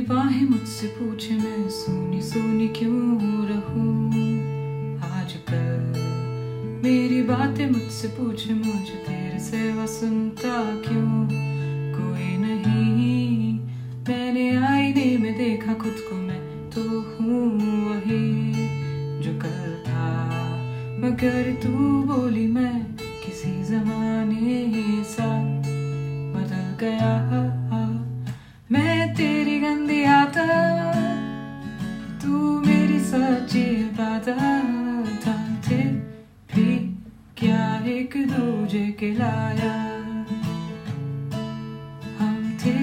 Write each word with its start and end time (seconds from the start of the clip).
बाहें 0.00 0.48
मुझसे 0.48 0.86
पूछे, 0.86 1.34
मैं 1.34 1.68
सोनी 1.68 2.22
सोनी 2.22 2.68
क्यों 2.68 3.18
रहूँ? 3.46 4.08
आजकल 4.98 5.92
मेरी 6.84 7.22
बातें 7.22 7.70
मुझसे 7.70 8.08
पूछे, 8.08 8.54
मुझे 8.54 9.04
तेरे 9.08 9.38
सेवा 9.38 9.86
सुनता 9.86 10.64
क्यों? 10.74 11.28
कोई 11.92 12.36
नहीं, 12.36 13.58
मैंने 14.08 14.56
आईने 14.56 15.18
में 15.18 15.38
देखा, 15.38 15.74
खुद 15.74 15.96
को 16.10 16.16
मैं 16.16 16.70
तो 16.70 16.80
हूँ 16.80 17.60
वही। 17.88 18.52
जो 19.22 19.38
कल 19.38 19.84
था, 19.86 20.36
मगर 20.98 21.60
तू 21.62 22.02
बोली, 22.02 22.46
मैं 22.46 22.84
किसी 22.94 23.64
जमाने 23.64 24.81
इबादत 33.50 34.38
थे 35.70 35.82
भी 36.54 36.98
क्या 37.36 37.86
एक 37.86 38.16
दूजे 38.16 38.86
के 38.86 39.14
लाया। 39.14 39.74
हम 42.18 42.58
थे 42.64 42.78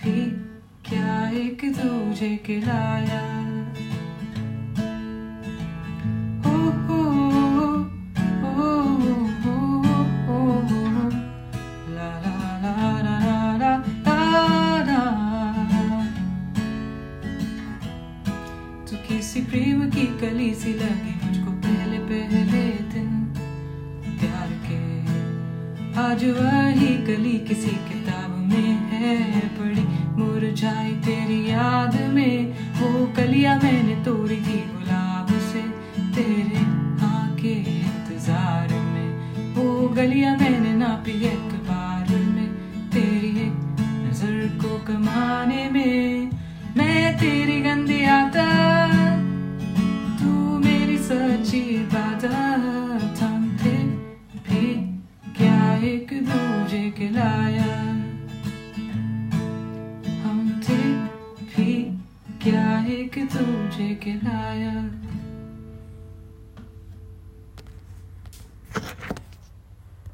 भी 0.00 0.30
क्या 0.90 1.30
एक 1.30 1.64
दूजे 1.64 2.36
के 2.36 2.60
लाया। 2.60 3.45
प्रेम 19.46 19.80
की 19.90 20.06
कली 20.20 20.54
सी 20.54 20.72
लगी 20.72 21.12
मुझको 21.24 21.50
पहले 21.64 21.98
पहले 21.98 22.62
दिन। 22.92 23.10
प्यार 24.20 24.48
के, 24.64 24.78
आज 26.00 26.24
वही 26.38 26.92
कली 27.06 27.38
किसी 27.48 27.74
किताब 27.88 28.30
में 28.48 28.72
है 28.90 29.40
पड़ी। 29.58 29.84
मुरझाई 30.18 30.92
तेरी 31.06 31.40
याद 31.50 32.00
में, 32.14 32.36
वो 32.80 33.06
कलियाँ 33.16 33.56
मैंने 33.62 33.94
तोड़ी 34.04 34.36
थी 34.36 34.58
गुलाब 34.72 35.32
से। 35.52 35.62
तेरे 36.16 36.64
आके 37.06 37.54
इंतज़ार 37.74 38.74
में, 38.84 39.08
वो 39.54 39.88
गलियाँ 39.96 40.36
खिलाया 57.06 57.72
हम 60.22 60.38
थे 60.64 60.78
भी 61.50 61.74
क्या 62.42 62.62
है 62.86 62.96
कि 63.14 63.22
तुझे 63.24 63.94
खिलाया? 63.94 64.72